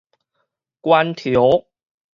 [0.81, 1.67] 關頭